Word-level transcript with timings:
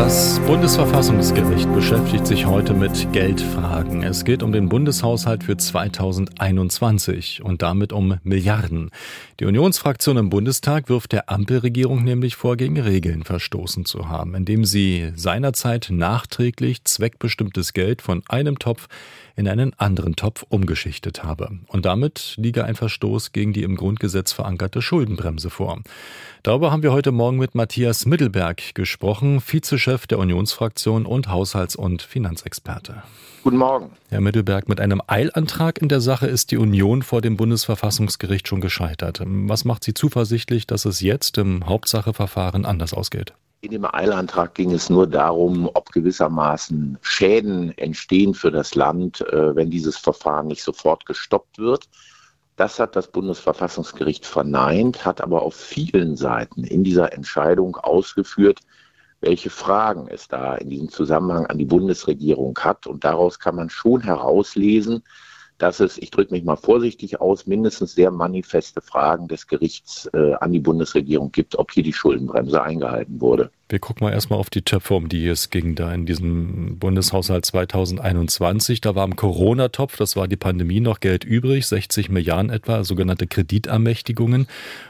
Das 0.00 0.40
Bundesverfassungsgericht 0.46 1.70
beschäftigt 1.74 2.26
sich 2.26 2.46
heute 2.46 2.72
mit 2.72 3.12
Geldfragen. 3.12 4.02
Es 4.02 4.24
geht 4.24 4.42
um 4.42 4.50
den 4.50 4.70
Bundeshaushalt 4.70 5.44
für 5.44 5.58
2021 5.58 7.42
und 7.44 7.60
damit 7.60 7.92
um 7.92 8.18
Milliarden. 8.22 8.92
Die 9.40 9.44
Unionsfraktion 9.44 10.16
im 10.16 10.30
Bundestag 10.30 10.88
wirft 10.88 11.12
der 11.12 11.28
Ampelregierung 11.28 12.02
nämlich 12.02 12.34
vor, 12.34 12.56
gegen 12.56 12.80
Regeln 12.80 13.24
verstoßen 13.24 13.84
zu 13.84 14.08
haben, 14.08 14.34
indem 14.34 14.64
sie 14.64 15.12
seinerzeit 15.16 15.88
nachträglich 15.90 16.82
zweckbestimmtes 16.84 17.74
Geld 17.74 18.00
von 18.00 18.22
einem 18.26 18.58
Topf 18.58 18.88
in 19.36 19.48
einen 19.48 19.72
anderen 19.78 20.16
Topf 20.16 20.44
umgeschichtet 20.48 21.24
habe. 21.24 21.58
Und 21.66 21.84
damit 21.86 22.34
liege 22.36 22.64
ein 22.64 22.74
Verstoß 22.74 23.32
gegen 23.32 23.52
die 23.52 23.62
im 23.62 23.76
Grundgesetz 23.76 24.32
verankerte 24.32 24.82
Schuldenbremse 24.82 25.50
vor. 25.50 25.80
Darüber 26.42 26.70
haben 26.70 26.82
wir 26.82 26.92
heute 26.92 27.12
Morgen 27.12 27.38
mit 27.38 27.54
Matthias 27.54 28.06
Mittelberg 28.06 28.74
gesprochen, 28.74 29.40
Vizechef 29.40 29.89
der 29.98 30.18
Unionsfraktion 30.18 31.06
und 31.06 31.28
Haushalts- 31.28 31.76
und 31.76 32.02
Finanzexperte. 32.02 33.02
Guten 33.42 33.56
Morgen. 33.56 33.90
Herr 34.10 34.20
Mittelberg, 34.20 34.68
mit 34.68 34.80
einem 34.80 35.00
Eilantrag 35.06 35.80
in 35.80 35.88
der 35.88 36.00
Sache 36.00 36.26
ist 36.26 36.50
die 36.50 36.58
Union 36.58 37.02
vor 37.02 37.22
dem 37.22 37.36
Bundesverfassungsgericht 37.36 38.46
schon 38.46 38.60
gescheitert. 38.60 39.22
Was 39.24 39.64
macht 39.64 39.84
Sie 39.84 39.94
zuversichtlich, 39.94 40.66
dass 40.66 40.84
es 40.84 41.00
jetzt 41.00 41.38
im 41.38 41.66
Hauptsacheverfahren 41.66 42.66
anders 42.66 42.92
ausgeht? 42.92 43.32
In 43.62 43.72
dem 43.72 43.84
Eilantrag 43.84 44.54
ging 44.54 44.72
es 44.72 44.88
nur 44.88 45.06
darum, 45.06 45.68
ob 45.74 45.90
gewissermaßen 45.92 46.98
Schäden 47.02 47.76
entstehen 47.76 48.34
für 48.34 48.50
das 48.50 48.74
Land, 48.74 49.20
äh, 49.20 49.54
wenn 49.54 49.70
dieses 49.70 49.98
Verfahren 49.98 50.46
nicht 50.46 50.62
sofort 50.62 51.04
gestoppt 51.04 51.58
wird. 51.58 51.88
Das 52.56 52.78
hat 52.78 52.94
das 52.94 53.08
Bundesverfassungsgericht 53.08 54.26
verneint, 54.26 55.04
hat 55.04 55.22
aber 55.22 55.42
auf 55.42 55.54
vielen 55.54 56.16
Seiten 56.16 56.64
in 56.64 56.84
dieser 56.84 57.12
Entscheidung 57.14 57.76
ausgeführt, 57.76 58.60
welche 59.20 59.50
Fragen 59.50 60.08
es 60.08 60.28
da 60.28 60.54
in 60.54 60.70
diesem 60.70 60.88
Zusammenhang 60.88 61.46
an 61.46 61.58
die 61.58 61.64
Bundesregierung 61.64 62.58
hat. 62.58 62.86
Und 62.86 63.04
daraus 63.04 63.38
kann 63.38 63.56
man 63.56 63.70
schon 63.70 64.02
herauslesen, 64.02 65.04
dass 65.62 65.80
es, 65.80 65.98
ich 65.98 66.10
drücke 66.10 66.32
mich 66.32 66.44
mal 66.44 66.56
vorsichtig 66.56 67.20
aus, 67.20 67.46
mindestens 67.46 67.94
sehr 67.94 68.10
manifeste 68.10 68.80
Fragen 68.80 69.28
des 69.28 69.46
Gerichts 69.46 70.08
äh, 70.12 70.34
an 70.34 70.52
die 70.52 70.58
Bundesregierung 70.58 71.30
gibt, 71.32 71.58
ob 71.58 71.70
hier 71.70 71.82
die 71.82 71.92
Schuldenbremse 71.92 72.62
eingehalten 72.62 73.20
wurde. 73.20 73.50
Wir 73.68 73.78
gucken 73.78 74.04
mal 74.04 74.12
erstmal 74.12 74.40
auf 74.40 74.50
die 74.50 74.62
Töpfe, 74.62 74.94
um 74.94 75.08
die 75.08 75.28
es 75.28 75.50
ging 75.50 75.76
da 75.76 75.94
in 75.94 76.04
diesem 76.04 76.78
Bundeshaushalt 76.78 77.44
2021. 77.44 78.80
Da 78.80 78.96
war 78.96 79.04
im 79.04 79.14
Corona-Topf, 79.14 79.96
das 79.96 80.16
war 80.16 80.26
die 80.26 80.36
Pandemie, 80.36 80.80
noch 80.80 80.98
Geld 80.98 81.24
übrig, 81.24 81.66
60 81.66 82.08
Milliarden 82.08 82.50
etwa, 82.50 82.82
sogenannte 82.82 83.28
Kreditermächtigungen. 83.28 84.48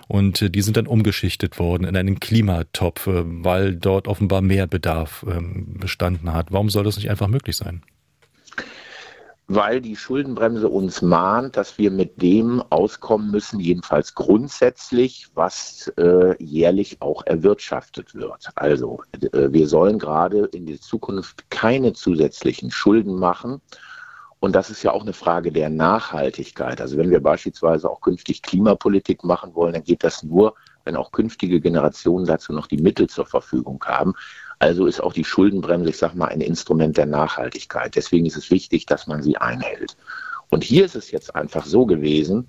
Und 0.08 0.40
äh, 0.40 0.50
die 0.50 0.62
sind 0.62 0.76
dann 0.76 0.86
umgeschichtet 0.86 1.58
worden 1.58 1.84
in 1.84 1.96
einen 1.96 2.20
Klimatopf, 2.20 3.06
äh, 3.06 3.22
weil 3.24 3.74
dort 3.74 4.08
offenbar 4.08 4.40
mehr 4.40 4.66
Bedarf 4.66 5.26
ähm, 5.28 5.76
bestanden 5.78 6.32
hat. 6.32 6.50
Warum 6.50 6.70
soll 6.70 6.84
das 6.84 6.96
nicht 6.96 7.10
einfach 7.10 7.28
möglich 7.28 7.56
sein? 7.56 7.82
Weil 9.52 9.80
die 9.80 9.96
Schuldenbremse 9.96 10.68
uns 10.68 11.02
mahnt, 11.02 11.56
dass 11.56 11.76
wir 11.76 11.90
mit 11.90 12.22
dem 12.22 12.62
auskommen 12.70 13.32
müssen, 13.32 13.58
jedenfalls 13.58 14.14
grundsätzlich, 14.14 15.26
was 15.34 15.88
äh, 15.96 16.40
jährlich 16.40 17.02
auch 17.02 17.26
erwirtschaftet 17.26 18.14
wird. 18.14 18.48
Also 18.54 19.02
äh, 19.32 19.48
wir 19.50 19.66
sollen 19.66 19.98
gerade 19.98 20.44
in 20.52 20.66
der 20.66 20.80
Zukunft 20.80 21.50
keine 21.50 21.94
zusätzlichen 21.94 22.70
Schulden 22.70 23.16
machen. 23.16 23.60
Und 24.38 24.54
das 24.54 24.70
ist 24.70 24.84
ja 24.84 24.92
auch 24.92 25.02
eine 25.02 25.14
Frage 25.14 25.50
der 25.50 25.68
Nachhaltigkeit. 25.68 26.80
Also 26.80 26.96
wenn 26.96 27.10
wir 27.10 27.20
beispielsweise 27.20 27.90
auch 27.90 28.02
künftig 28.02 28.42
Klimapolitik 28.42 29.24
machen 29.24 29.56
wollen, 29.56 29.72
dann 29.72 29.82
geht 29.82 30.04
das 30.04 30.22
nur, 30.22 30.54
wenn 30.84 30.94
auch 30.94 31.10
künftige 31.10 31.60
Generationen 31.60 32.24
dazu 32.24 32.52
noch 32.52 32.68
die 32.68 32.80
Mittel 32.80 33.08
zur 33.08 33.26
Verfügung 33.26 33.82
haben. 33.84 34.14
Also 34.60 34.86
ist 34.86 35.00
auch 35.00 35.14
die 35.14 35.24
Schuldenbremse, 35.24 35.88
ich 35.88 35.96
sage 35.96 36.18
mal, 36.18 36.26
ein 36.26 36.42
Instrument 36.42 36.98
der 36.98 37.06
Nachhaltigkeit. 37.06 37.96
Deswegen 37.96 38.26
ist 38.26 38.36
es 38.36 38.50
wichtig, 38.50 38.84
dass 38.84 39.06
man 39.06 39.22
sie 39.22 39.38
einhält. 39.38 39.96
Und 40.50 40.64
hier 40.64 40.84
ist 40.84 40.96
es 40.96 41.10
jetzt 41.12 41.34
einfach 41.34 41.64
so 41.64 41.86
gewesen, 41.86 42.46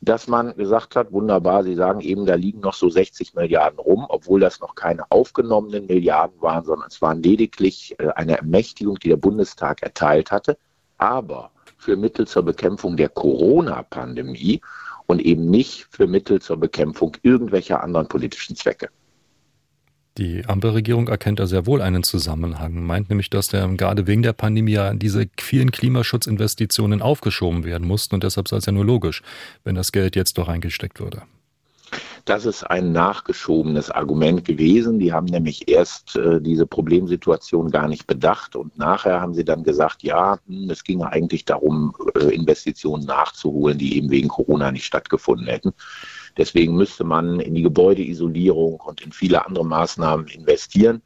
dass 0.00 0.28
man 0.28 0.54
gesagt 0.56 0.94
hat, 0.94 1.12
wunderbar, 1.12 1.64
Sie 1.64 1.74
sagen 1.74 2.00
eben, 2.00 2.26
da 2.26 2.34
liegen 2.34 2.60
noch 2.60 2.74
so 2.74 2.90
60 2.90 3.34
Milliarden 3.34 3.78
rum, 3.78 4.04
obwohl 4.08 4.40
das 4.40 4.60
noch 4.60 4.74
keine 4.74 5.10
aufgenommenen 5.10 5.86
Milliarden 5.86 6.42
waren, 6.42 6.64
sondern 6.64 6.88
es 6.88 7.00
waren 7.00 7.22
lediglich 7.22 7.94
äh, 7.98 8.08
eine 8.08 8.36
Ermächtigung, 8.36 8.98
die 8.98 9.08
der 9.08 9.16
Bundestag 9.16 9.82
erteilt 9.82 10.32
hatte, 10.32 10.58
aber 10.98 11.50
für 11.78 11.96
Mittel 11.96 12.26
zur 12.26 12.42
Bekämpfung 12.42 12.96
der 12.96 13.08
Corona-Pandemie 13.08 14.60
und 15.06 15.22
eben 15.22 15.48
nicht 15.48 15.86
für 15.90 16.08
Mittel 16.08 16.42
zur 16.42 16.58
Bekämpfung 16.58 17.16
irgendwelcher 17.22 17.82
anderen 17.82 18.08
politischen 18.08 18.56
Zwecke. 18.56 18.90
Die 20.16 20.44
Ampelregierung 20.46 21.08
erkennt 21.08 21.40
da 21.40 21.46
sehr 21.46 21.66
wohl 21.66 21.82
einen 21.82 22.04
Zusammenhang, 22.04 22.84
meint 22.86 23.08
nämlich, 23.08 23.30
dass 23.30 23.48
der, 23.48 23.66
gerade 23.68 24.06
wegen 24.06 24.22
der 24.22 24.32
Pandemie 24.32 24.72
ja 24.72 24.94
diese 24.94 25.26
vielen 25.40 25.72
Klimaschutzinvestitionen 25.72 27.02
aufgeschoben 27.02 27.64
werden 27.64 27.88
mussten 27.88 28.14
und 28.14 28.22
deshalb 28.22 28.46
sei 28.46 28.58
es 28.58 28.66
ja 28.66 28.72
nur 28.72 28.84
logisch, 28.84 29.22
wenn 29.64 29.74
das 29.74 29.90
Geld 29.90 30.14
jetzt 30.14 30.38
doch 30.38 30.46
eingesteckt 30.46 31.00
würde. 31.00 31.22
Das 32.24 32.46
ist 32.46 32.62
ein 32.64 32.92
nachgeschobenes 32.92 33.90
Argument 33.90 34.44
gewesen. 34.44 34.98
Die 34.98 35.12
haben 35.12 35.26
nämlich 35.26 35.68
erst 35.68 36.16
äh, 36.16 36.40
diese 36.40 36.66
Problemsituation 36.66 37.70
gar 37.70 37.86
nicht 37.86 38.06
bedacht 38.06 38.56
und 38.56 38.78
nachher 38.78 39.20
haben 39.20 39.34
sie 39.34 39.44
dann 39.44 39.62
gesagt, 39.62 40.02
ja, 40.02 40.38
hm, 40.46 40.70
es 40.70 40.84
ginge 40.84 41.10
eigentlich 41.10 41.44
darum, 41.44 41.94
äh, 42.14 42.34
Investitionen 42.34 43.04
nachzuholen, 43.04 43.76
die 43.78 43.98
eben 43.98 44.10
wegen 44.10 44.28
Corona 44.28 44.72
nicht 44.72 44.86
stattgefunden 44.86 45.46
hätten. 45.46 45.74
Deswegen 46.36 46.74
müsste 46.74 47.04
man 47.04 47.40
in 47.40 47.54
die 47.54 47.62
Gebäudeisolierung 47.62 48.80
und 48.80 49.00
in 49.00 49.12
viele 49.12 49.46
andere 49.46 49.64
Maßnahmen 49.64 50.26
investieren. 50.28 51.02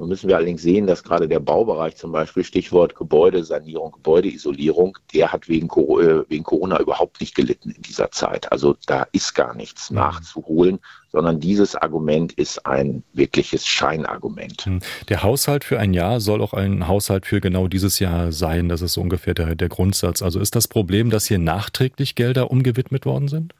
Nun 0.00 0.10
müssen 0.10 0.28
wir 0.28 0.36
allerdings 0.36 0.62
sehen, 0.62 0.86
dass 0.86 1.02
gerade 1.02 1.26
der 1.26 1.40
Baubereich 1.40 1.96
zum 1.96 2.12
Beispiel, 2.12 2.44
Stichwort 2.44 2.94
Gebäudesanierung, 2.94 3.90
Gebäudeisolierung, 3.90 4.96
der 5.12 5.32
hat 5.32 5.48
wegen, 5.48 5.66
äh, 5.66 6.38
Corona 6.40 6.78
überhaupt 6.78 7.20
nicht 7.20 7.34
gelitten 7.34 7.72
in 7.72 7.82
dieser 7.82 8.12
Zeit. 8.12 8.50
Also 8.52 8.76
da 8.86 9.08
ist 9.10 9.34
gar 9.34 9.56
nichts 9.56 9.90
mhm. 9.90 9.96
nachzuholen, 9.96 10.78
sondern 11.10 11.40
dieses 11.40 11.74
Argument 11.74 12.32
ist 12.34 12.64
ein 12.64 13.02
wirkliches 13.12 13.66
Scheinargument. 13.66 14.68
Mhm. 14.68 14.78
Der 15.08 15.24
Haushalt 15.24 15.64
für 15.64 15.80
ein 15.80 15.92
Jahr 15.92 16.20
soll 16.20 16.42
auch 16.42 16.52
ein 16.52 16.86
Haushalt 16.86 17.26
für 17.26 17.40
genau 17.40 17.66
dieses 17.66 17.98
Jahr 17.98 18.30
sein. 18.30 18.68
Das 18.68 18.82
ist 18.82 18.98
ungefähr 18.98 19.34
der, 19.34 19.56
der 19.56 19.68
Grundsatz. 19.68 20.22
Also 20.22 20.38
ist 20.38 20.54
das 20.54 20.68
Problem, 20.68 21.10
dass 21.10 21.26
hier 21.26 21.40
nachträglich 21.40 22.14
Gelder 22.14 22.52
umgewidmet 22.52 23.04
worden 23.04 23.26
sind? 23.26 23.52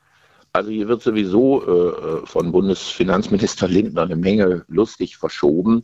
Also 0.52 0.70
hier 0.70 0.88
wird 0.88 1.02
sowieso 1.02 1.62
äh, 1.62 2.26
von 2.26 2.52
Bundesfinanzminister 2.52 3.68
Lindner 3.68 4.02
eine 4.02 4.16
Menge 4.16 4.64
lustig 4.68 5.16
verschoben. 5.16 5.82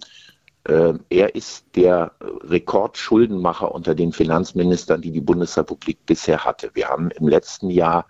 Äh, 0.65 0.95
er 1.11 1.35
ist 1.35 1.67
der 1.77 2.13
Rekordschuldenmacher 2.21 3.73
unter 3.73 3.95
den 3.95 4.13
Finanzministern, 4.13 5.03
die 5.03 5.11
die 5.11 5.21
Bundesrepublik 5.21 6.07
bisher 6.07 6.45
hatte. 6.45 6.71
Wir 6.75 6.89
haben 6.89 7.11
im 7.11 7.29
letzten 7.29 7.69
Jahr 7.71 8.07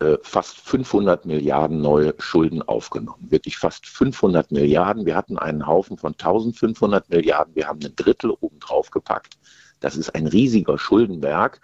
äh, 0.00 0.16
fast 0.22 0.58
500 0.60 1.26
Milliarden 1.26 1.82
neue 1.82 2.14
Schulden 2.18 2.62
aufgenommen. 2.62 3.26
Wirklich 3.30 3.58
fast 3.58 3.86
500 3.86 4.50
Milliarden. 4.52 5.04
Wir 5.04 5.16
hatten 5.16 5.36
einen 5.36 5.66
Haufen 5.66 5.98
von 5.98 6.12
1500 6.12 7.10
Milliarden. 7.10 7.54
Wir 7.54 7.66
haben 7.66 7.80
ein 7.84 7.96
Drittel 7.96 8.30
oben 8.40 8.60
drauf 8.60 8.90
gepackt. 8.90 9.36
Das 9.80 9.96
ist 9.96 10.14
ein 10.14 10.26
riesiger 10.26 10.78
Schuldenberg. 10.78 11.60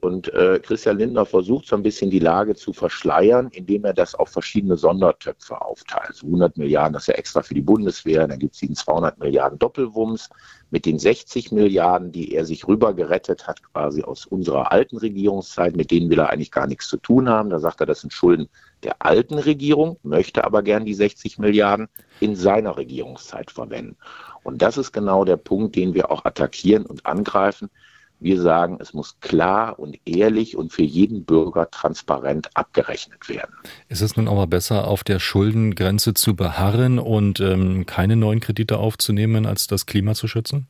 Und 0.00 0.32
äh, 0.32 0.60
Christian 0.62 0.98
Lindner 0.98 1.26
versucht 1.26 1.66
so 1.66 1.74
ein 1.74 1.82
bisschen 1.82 2.08
die 2.08 2.20
Lage 2.20 2.54
zu 2.54 2.72
verschleiern, 2.72 3.48
indem 3.50 3.84
er 3.84 3.94
das 3.94 4.14
auf 4.14 4.28
verschiedene 4.28 4.76
Sondertöpfe 4.76 5.60
aufteilt. 5.60 6.14
So 6.14 6.26
100 6.26 6.56
Milliarden, 6.56 6.92
das 6.92 7.02
ist 7.02 7.08
ja 7.08 7.14
extra 7.14 7.42
für 7.42 7.54
die 7.54 7.62
Bundeswehr, 7.62 8.28
dann 8.28 8.38
gibt 8.38 8.54
es 8.54 8.60
den 8.60 8.76
200 8.76 9.18
Milliarden 9.18 9.58
Doppelwumms 9.58 10.30
mit 10.70 10.86
den 10.86 11.00
60 11.00 11.50
Milliarden, 11.50 12.12
die 12.12 12.32
er 12.32 12.44
sich 12.44 12.68
rüber 12.68 12.94
gerettet 12.94 13.48
hat, 13.48 13.60
quasi 13.72 14.02
aus 14.02 14.24
unserer 14.24 14.70
alten 14.70 14.98
Regierungszeit, 14.98 15.76
mit 15.76 15.90
denen 15.90 16.10
will 16.10 16.20
er 16.20 16.30
eigentlich 16.30 16.52
gar 16.52 16.68
nichts 16.68 16.88
zu 16.88 16.98
tun 16.98 17.28
haben. 17.28 17.50
Da 17.50 17.58
sagt 17.58 17.80
er, 17.80 17.86
das 17.86 18.02
sind 18.02 18.12
Schulden 18.12 18.48
der 18.84 18.96
alten 19.00 19.38
Regierung, 19.38 19.98
möchte 20.04 20.44
aber 20.44 20.62
gern 20.62 20.84
die 20.84 20.94
60 20.94 21.38
Milliarden 21.38 21.88
in 22.20 22.36
seiner 22.36 22.76
Regierungszeit 22.76 23.50
verwenden. 23.50 23.96
Und 24.44 24.62
das 24.62 24.78
ist 24.78 24.92
genau 24.92 25.24
der 25.24 25.38
Punkt, 25.38 25.74
den 25.74 25.94
wir 25.94 26.12
auch 26.12 26.24
attackieren 26.24 26.86
und 26.86 27.04
angreifen. 27.04 27.68
Wir 28.20 28.40
sagen, 28.40 28.78
es 28.80 28.94
muss 28.94 29.20
klar 29.20 29.78
und 29.78 29.96
ehrlich 30.04 30.56
und 30.56 30.72
für 30.72 30.82
jeden 30.82 31.24
Bürger 31.24 31.70
transparent 31.70 32.50
abgerechnet 32.54 33.28
werden. 33.28 33.54
Ist 33.88 34.02
es 34.02 34.16
nun 34.16 34.26
auch 34.26 34.34
mal 34.34 34.46
besser, 34.46 34.88
auf 34.88 35.04
der 35.04 35.20
Schuldengrenze 35.20 36.14
zu 36.14 36.34
beharren 36.34 36.98
und 36.98 37.38
ähm, 37.40 37.86
keine 37.86 38.16
neuen 38.16 38.40
Kredite 38.40 38.78
aufzunehmen, 38.78 39.46
als 39.46 39.68
das 39.68 39.86
Klima 39.86 40.14
zu 40.14 40.26
schützen? 40.26 40.66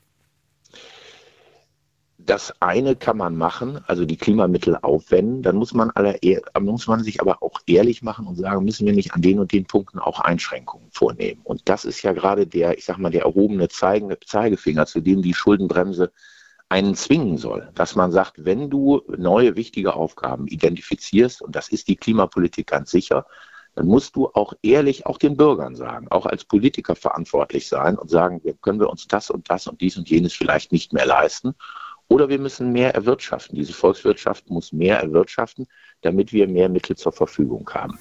Das 2.29 2.53
eine 2.61 2.95
kann 2.95 3.17
man 3.17 3.37
machen, 3.37 3.81
also 3.87 4.05
die 4.05 4.19
Klimamittel 4.19 4.77
aufwenden. 4.83 5.43
Dann 5.43 5.57
muss 5.57 5.73
man, 5.73 5.91
alle, 5.93 6.19
muss 6.61 6.87
man 6.87 7.03
sich 7.03 7.23
aber 7.23 7.43
auch 7.43 7.61
ehrlich 7.67 8.03
machen 8.03 8.27
und 8.27 8.37
sagen, 8.37 8.67
müssen 8.67 8.85
wir 8.87 8.93
nicht 8.93 9.15
an 9.15 9.23
den 9.23 9.39
und 9.39 9.51
den 9.51 9.65
Punkten 9.65 9.99
auch 9.99 10.21
Einschränkungen 10.21 10.91
vornehmen. 10.91 11.41
Und 11.45 11.71
das 11.71 11.87
ist 11.87 12.03
ja 12.03 12.13
gerade 12.13 12.47
der, 12.47 12.77
ich 12.77 12.85
sag 12.85 12.99
mal, 12.99 13.11
der 13.11 13.23
erhobene 13.23 13.69
Zeigefinger, 13.69 14.85
zu 14.85 15.01
dem 15.01 15.23
die 15.23 15.33
Schuldenbremse 15.33 16.13
einen 16.69 16.95
zwingen 16.95 17.39
soll, 17.39 17.71
dass 17.75 17.97
man 17.97 18.13
sagt, 18.13 18.45
wenn 18.45 18.69
du 18.69 19.03
neue 19.17 19.57
wichtige 19.57 19.95
Aufgaben 19.95 20.47
identifizierst, 20.47 21.43
und 21.43 21.57
das 21.57 21.69
ist 21.69 21.89
die 21.89 21.97
Klimapolitik 21.97 22.67
ganz 22.67 22.91
sicher, 22.91 23.27
dann 23.75 23.87
musst 23.87 24.17
du 24.17 24.29
auch 24.29 24.55
ehrlich 24.63 25.07
auch 25.07 25.19
den 25.19 25.37
Bürgern 25.37 25.77
sagen, 25.77 26.09
auch 26.11 26.27
als 26.27 26.45
Politiker 26.45 26.97
verantwortlich 26.97 27.69
sein 27.69 27.97
und 27.97 28.11
sagen, 28.11 28.43
können 28.61 28.81
wir 28.81 28.91
uns 28.91 29.07
das 29.07 29.31
und 29.31 29.49
das 29.51 29.67
und 29.67 29.81
dies 29.81 29.97
und 29.97 30.11
jenes 30.11 30.33
vielleicht 30.33 30.73
nicht 30.73 30.93
mehr 30.93 31.07
leisten. 31.07 31.55
Oder 32.09 32.29
wir 32.29 32.39
müssen 32.39 32.73
mehr 32.73 32.95
erwirtschaften. 32.95 33.57
Diese 33.57 33.75
Volkswirtschaft 33.75 34.51
muss 34.51 34.73
mehr 34.73 34.99
erwirtschaften, 34.99 35.67
damit 36.01 36.33
wir 36.33 36.49
mehr 36.49 36.69
Mittel 36.69 36.97
zur 36.97 37.13
Verfügung 37.13 37.69
haben. 37.73 37.99